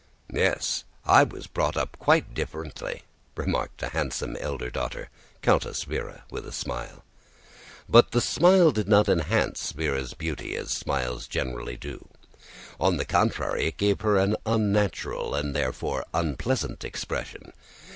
[0.33, 3.03] "Yes, I was brought up quite differently,"
[3.35, 5.11] remarked the handsome elder daughter,
[5.43, 7.03] Countess Véra, with a smile.
[7.87, 12.07] But the smile did not enhance Véra's beauty as smiles generally do;
[12.79, 17.53] on the contrary it gave her an unnatural, and therefore unpleasant, expression.